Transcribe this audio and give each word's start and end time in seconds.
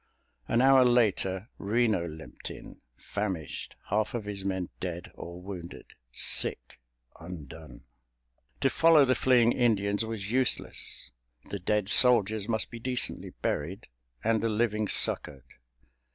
An 0.47 0.63
hour 0.63 0.83
later 0.83 1.47
Reno 1.59 2.07
limped 2.07 2.49
in, 2.49 2.81
famished, 2.97 3.75
half 3.89 4.15
of 4.15 4.25
his 4.25 4.43
men 4.43 4.69
dead 4.79 5.11
or 5.13 5.39
wounded, 5.39 5.93
sick, 6.11 6.79
undone. 7.19 7.83
To 8.61 8.69
follow 8.71 9.05
the 9.05 9.13
fleeing 9.13 9.51
Indians 9.51 10.03
was 10.03 10.31
useless—the 10.31 11.59
dead 11.59 11.87
soldiers 11.87 12.49
must 12.49 12.71
be 12.71 12.79
decently 12.79 13.29
buried, 13.43 13.89
and 14.23 14.41
the 14.41 14.49
living 14.49 14.87
succored. 14.87 15.45